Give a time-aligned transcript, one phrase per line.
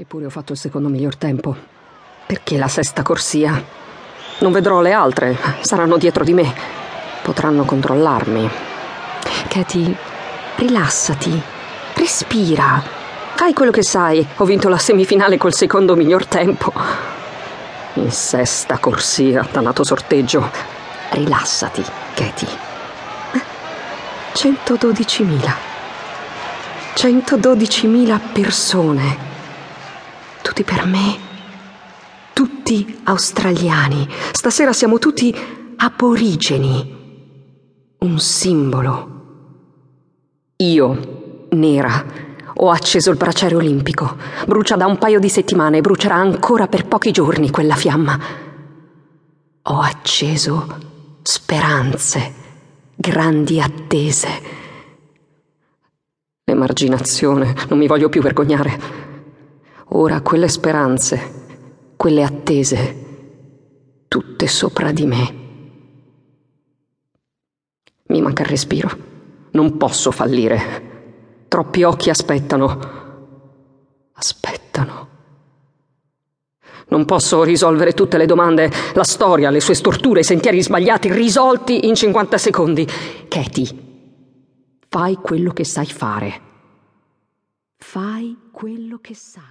[0.00, 1.56] Eppure ho fatto il secondo miglior tempo.
[2.24, 3.60] Perché la sesta corsia?
[4.38, 6.54] Non vedrò le altre, saranno dietro di me.
[7.20, 8.48] Potranno controllarmi.
[9.48, 9.96] Katie,
[10.54, 11.42] rilassati,
[11.94, 12.80] respira.
[13.34, 14.24] Fai quello che sai.
[14.36, 16.72] Ho vinto la semifinale col secondo miglior tempo.
[17.94, 20.48] In sesta corsia, dannato sorteggio.
[21.10, 21.84] Rilassati,
[22.14, 22.48] Katie.
[24.32, 25.52] 112.000.
[26.94, 29.27] 112.000 persone
[30.58, 31.16] tutti per me,
[32.32, 34.08] tutti australiani.
[34.32, 35.32] Stasera siamo tutti
[35.76, 36.96] aborigeni.
[37.98, 39.16] Un simbolo.
[40.56, 42.04] Io, nera,
[42.54, 44.16] ho acceso il braciere olimpico.
[44.46, 48.18] Brucia da un paio di settimane e brucerà ancora per pochi giorni quella fiamma.
[49.62, 50.76] Ho acceso
[51.22, 52.34] speranze,
[52.96, 54.28] grandi attese.
[56.42, 59.06] L'emarginazione, non mi voglio più vergognare.
[59.90, 63.06] Ora quelle speranze, quelle attese,
[64.08, 65.34] tutte sopra di me.
[68.08, 68.90] Mi manca il respiro.
[69.52, 71.46] Non posso fallire.
[71.48, 72.78] Troppi occhi aspettano.
[74.12, 75.08] Aspettano.
[76.88, 81.86] Non posso risolvere tutte le domande, la storia, le sue storture, i sentieri sbagliati, risolti
[81.86, 82.86] in 50 secondi.
[83.28, 83.68] Katie,
[84.88, 86.40] fai quello che sai fare.
[87.76, 89.44] Fai quello che sai.